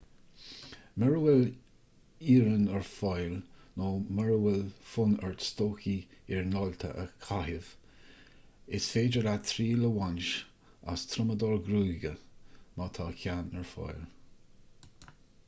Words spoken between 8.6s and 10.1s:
is féidir leat triail a